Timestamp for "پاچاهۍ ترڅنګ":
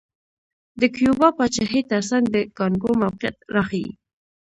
1.37-2.23